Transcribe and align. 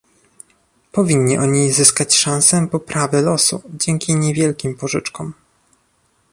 Powinni 0.91 1.37
oni 1.37 1.71
zyskać 1.71 2.15
szansę 2.17 2.67
poprawy 2.67 3.21
losu 3.21 3.61
dzięki 3.73 4.15
niewielkim 4.15 4.75
pożyczkom 4.75 5.33